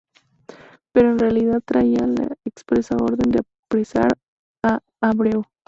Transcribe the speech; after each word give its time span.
Pero 0.93 1.11
en 1.11 1.19
realidad 1.19 1.61
traía 1.63 2.07
la 2.07 2.35
expresa 2.43 2.95
orden 2.95 3.31
de 3.31 3.41
apresar 3.69 4.13
a 4.65 4.79
Abreu. 4.99 5.43